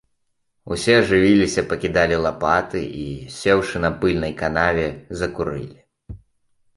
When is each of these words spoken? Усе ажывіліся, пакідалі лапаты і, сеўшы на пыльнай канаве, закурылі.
Усе 0.75 0.93
ажывіліся, 1.01 1.63
пакідалі 1.73 2.15
лапаты 2.25 2.81
і, 3.01 3.05
сеўшы 3.39 3.81
на 3.83 3.91
пыльнай 4.01 4.33
канаве, 4.41 4.87
закурылі. 5.21 5.79